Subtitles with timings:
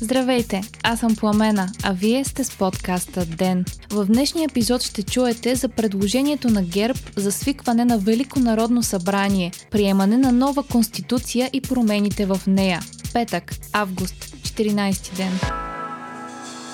[0.00, 3.64] Здравейте, аз съм Пламена, а вие сте с подкаста ДЕН.
[3.90, 9.52] В днешния епизод ще чуете за предложението на ГЕРБ за свикване на Велико народно събрание,
[9.70, 12.80] приемане на нова конституция и промените в нея.
[13.12, 15.63] Петък, август, 14 ден.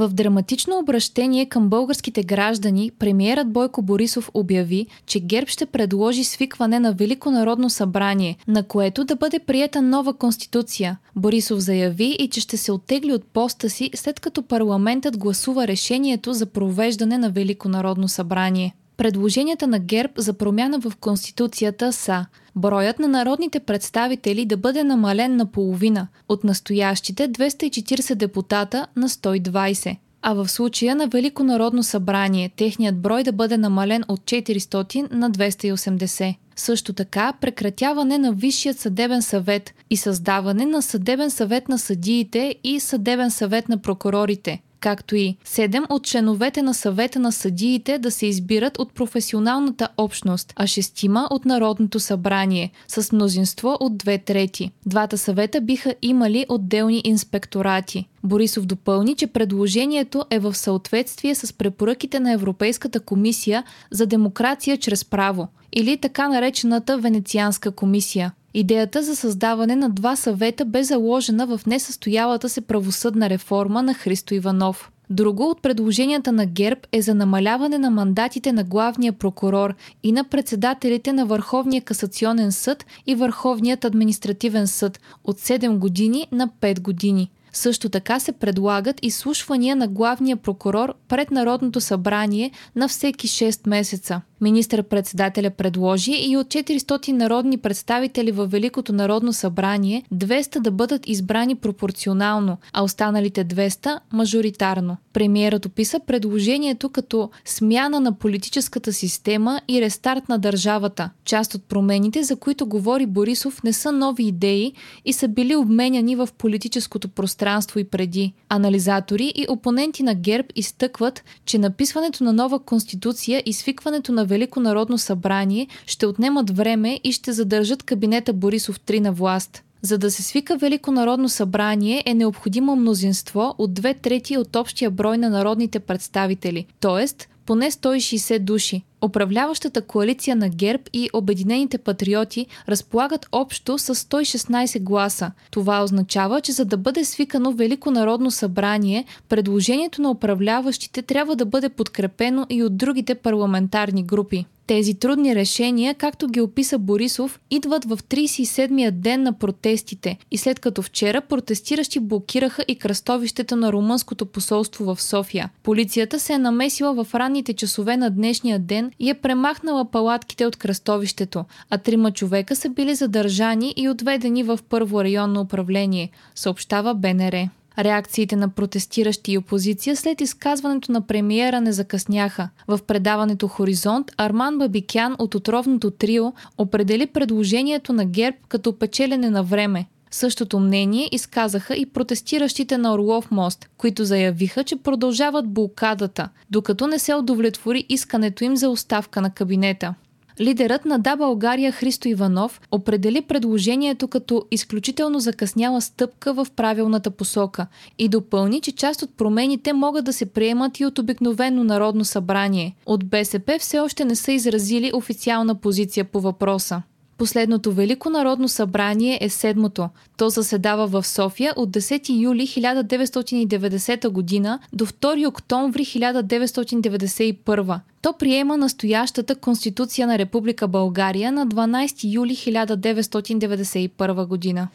[0.00, 6.80] В драматично обращение към българските граждани, премиерът Бойко Борисов обяви, че ГЕРБ ще предложи свикване
[6.80, 10.98] на Велико народно събрание, на което да бъде приета нова конституция.
[11.16, 16.32] Борисов заяви и че ще се оттегли от поста си, след като парламентът гласува решението
[16.32, 18.74] за провеждане на Велико народно събрание.
[19.00, 25.36] Предложенията на ГЕРБ за промяна в Конституцията са броят на народните представители да бъде намален
[25.36, 32.50] на половина от настоящите 240 депутата на 120, а в случая на Велико народно събрание
[32.56, 36.34] техният брой да бъде намален от 400 на 280.
[36.56, 42.80] Също така прекратяване на Висшият съдебен съвет и създаване на съдебен съвет на съдиите и
[42.80, 48.26] съдебен съвет на прокурорите– както и 7 от членовете на съвета на съдиите да се
[48.26, 54.70] избират от професионалната общност, а шестима от Народното събрание, с мнозинство от две трети.
[54.86, 58.08] Двата съвета биха имали отделни инспекторати.
[58.24, 65.04] Борисов допълни, че предложението е в съответствие с препоръките на Европейската комисия за демокрация чрез
[65.04, 68.32] право или така наречената Венецианска комисия.
[68.54, 74.34] Идеята за създаване на два съвета бе заложена в несъстоялата се правосъдна реформа на Христо
[74.34, 74.90] Иванов.
[75.10, 80.24] Друго от предложенията на ГЕРБ е за намаляване на мандатите на главния прокурор и на
[80.24, 87.30] председателите на Върховния касационен съд и Върховният административен съд от 7 години на 5 години.
[87.52, 94.20] Също така се предлагат изслушвания на главния прокурор пред Народното събрание на всеки 6 месеца.
[94.40, 101.54] Министър-председателя предложи и от 400 народни представители във Великото народно събрание 200 да бъдат избрани
[101.54, 104.96] пропорционално, а останалите 200 мажоритарно.
[105.12, 111.10] Премиерът описа предложението като смяна на политическата система и рестарт на държавата.
[111.24, 114.72] Част от промените, за които говори Борисов, не са нови идеи
[115.04, 118.32] и са били обменяни в политическото пространство и преди.
[118.48, 124.60] Анализатори и опоненти на ГЕРБ изтъкват, че написването на нова конституция и свикването на Велико
[124.60, 129.62] народно събрание ще отнемат време и ще задържат кабинета Борисов 3 на власт.
[129.82, 134.90] За да се свика Велико народно събрание е необходимо мнозинство от две трети от общия
[134.90, 137.06] брой на народните представители, т.е.
[137.46, 138.82] поне 160 души.
[139.04, 145.32] Управляващата коалиция на ГЕРБ и Обединените патриоти разполагат общо с 116 гласа.
[145.50, 151.46] Това означава, че за да бъде свикано Велико народно събрание, предложението на управляващите трябва да
[151.46, 154.46] бъде подкрепено и от другите парламентарни групи.
[154.70, 160.60] Тези трудни решения, както ги описа Борисов, идват в 37-я ден на протестите и след
[160.60, 165.50] като вчера протестиращи блокираха и кръстовището на румънското посолство в София.
[165.62, 170.56] Полицията се е намесила в ранните часове на днешния ден и е премахнала палатките от
[170.56, 177.59] кръстовището, а трима човека са били задържани и отведени в първо районно управление, съобщава БНР.
[177.78, 182.48] Реакциите на протестиращи и опозиция след изказването на премиера не закъсняха.
[182.68, 189.42] В предаването Хоризонт Арман Бабикян от отровното трио определи предложението на ГЕРБ като печелене на
[189.42, 189.86] време.
[190.10, 196.98] Същото мнение изказаха и протестиращите на Орлов мост, които заявиха, че продължават блокадата, докато не
[196.98, 199.94] се удовлетвори искането им за оставка на кабинета.
[200.40, 207.66] Лидерът на Да България Христо Иванов определи предложението като изключително закъсняла стъпка в правилната посока
[207.98, 212.76] и допълни, че част от промените могат да се приемат и от обикновено народно събрание.
[212.86, 216.82] От БСП все още не са изразили официална позиция по въпроса.
[217.20, 219.88] Последното Велико народно събрание е седмото.
[220.16, 227.80] То заседава в София от 10 юли 1990 година до 2 октомври 1991.
[228.02, 234.68] То приема настоящата Конституция на Република България на 12 юли 1991 година.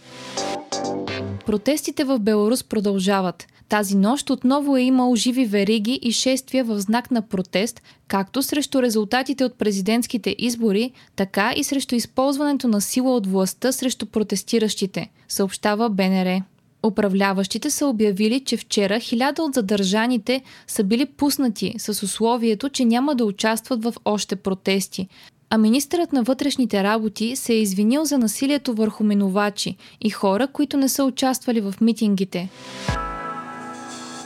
[1.45, 3.47] Протестите в Беларус продължават.
[3.69, 8.81] Тази нощ отново е имал живи вериги и шествия в знак на протест, както срещу
[8.81, 15.89] резултатите от президентските избори, така и срещу използването на сила от властта срещу протестиращите, съобщава
[15.89, 16.41] БНР.
[16.83, 23.15] Управляващите са обявили, че вчера хиляда от задържаните са били пуснати с условието, че няма
[23.15, 25.07] да участват в още протести,
[25.55, 30.77] а министърът на вътрешните работи се е извинил за насилието върху минувачи и хора, които
[30.77, 32.49] не са участвали в митингите.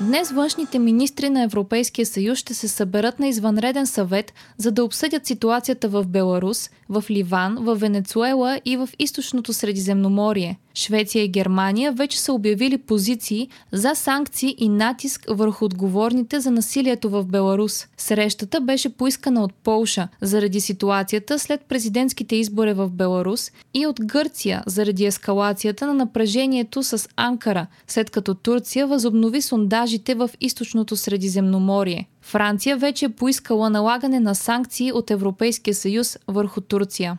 [0.02, 5.26] Днес външните министри на Европейския съюз ще се съберат на извънреден съвет, за да обсъдят
[5.26, 10.60] ситуацията в Беларус, в Ливан, в Венецуела и в източното Средиземноморие.
[10.76, 17.10] Швеция и Германия вече са обявили позиции за санкции и натиск върху отговорните за насилието
[17.10, 17.88] в Беларус.
[17.98, 24.64] Срещата беше поискана от Полша заради ситуацията след президентските избори в Беларус и от Гърция
[24.66, 29.42] заради ескалацията на напрежението с Анкара, след като Турция възобнови
[29.90, 32.08] сондажите в източното Средиземноморие.
[32.22, 37.18] Франция вече е поискала налагане на санкции от Европейския съюз върху Турция.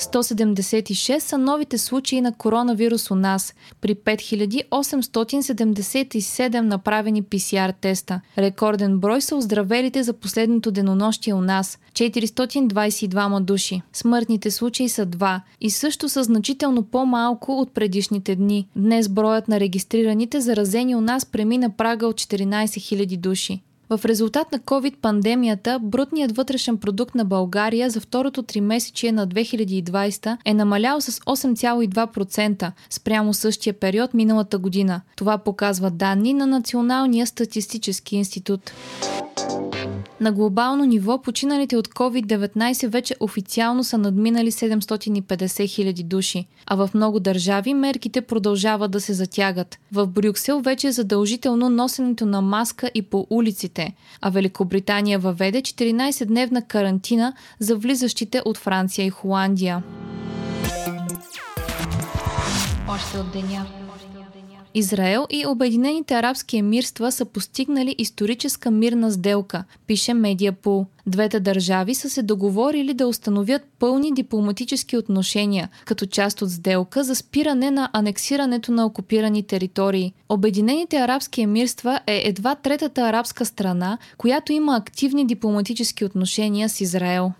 [0.00, 8.20] 176 са новите случаи на коронавирус у нас, при 5877 направени PCR теста.
[8.38, 13.82] Рекорден брой са оздравелите за последното денонощие у нас– 422 души.
[13.92, 18.68] Смъртните случаи са 2 и също са значително по-малко от предишните дни.
[18.76, 23.62] Днес броят на регистрираните заразени у нас премина прага от 14 000 души.
[23.90, 30.36] В резултат на COVID-пандемията, брутният вътрешен продукт на България за второто три месечие на 2020
[30.44, 35.00] е намалял с 8,2% спрямо същия период миналата година.
[35.16, 38.72] Това показва данни на Националния статистически институт.
[40.20, 46.90] На глобално ниво починалите от COVID-19 вече официално са надминали 750 хиляди души, а в
[46.94, 49.78] много държави мерките продължават да се затягат.
[49.92, 56.66] В Брюксел вече е задължително носенето на маска и по улиците, а Великобритания въведе 14-дневна
[56.66, 59.82] карантина за влизащите от Франция и Холандия.
[62.88, 63.66] Още от деня.
[64.74, 70.86] Израел и Обединените арабски емирства са постигнали историческа мирна сделка, пише Медиапул.
[71.06, 77.14] Двете държави са се договорили да установят пълни дипломатически отношения, като част от сделка за
[77.14, 80.12] спиране на анексирането на окупирани територии.
[80.28, 87.32] Обединените арабски емирства е едва третата арабска страна, която има активни дипломатически отношения с Израел.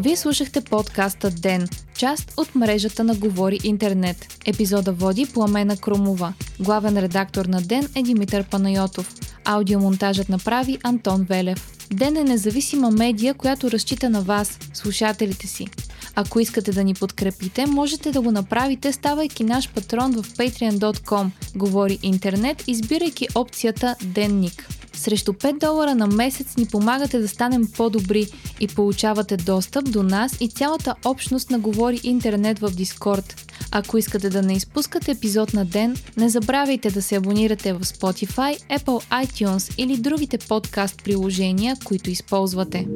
[0.00, 4.26] Вие слушахте подкаста Ден, част от мрежата на Говори Интернет.
[4.46, 6.32] Епизода води Пламена Крумова.
[6.60, 9.14] Главен редактор на Ден е Димитър Панайотов.
[9.44, 11.72] Аудиомонтажът направи Антон Велев.
[11.92, 15.66] Ден е независима медия, която разчита на вас, слушателите си.
[16.14, 21.30] Ако искате да ни подкрепите, можете да го направите, ставайки наш патрон в patreon.com.
[21.56, 24.77] Говори интернет, избирайки опцията Денник.
[24.98, 28.26] Срещу 5 долара на месец ни помагате да станем по-добри
[28.60, 33.48] и получавате достъп до нас и цялата общност на Говори Интернет в Дискорд.
[33.72, 38.78] Ако искате да не изпускате епизод на ден, не забравяйте да се абонирате в Spotify,
[38.78, 42.86] Apple iTunes или другите подкаст приложения, които използвате.